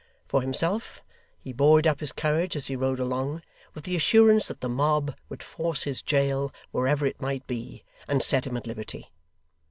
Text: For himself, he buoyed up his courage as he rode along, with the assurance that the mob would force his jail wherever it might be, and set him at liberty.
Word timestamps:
For 0.27 0.41
himself, 0.41 1.03
he 1.37 1.53
buoyed 1.53 1.85
up 1.85 1.99
his 1.99 2.11
courage 2.11 2.55
as 2.55 2.65
he 2.65 2.75
rode 2.75 2.99
along, 2.99 3.43
with 3.75 3.83
the 3.83 3.95
assurance 3.95 4.47
that 4.47 4.59
the 4.59 4.67
mob 4.67 5.15
would 5.29 5.43
force 5.43 5.83
his 5.83 6.01
jail 6.01 6.51
wherever 6.71 7.05
it 7.05 7.21
might 7.21 7.45
be, 7.45 7.83
and 8.07 8.23
set 8.23 8.47
him 8.47 8.57
at 8.57 8.65
liberty. 8.65 9.11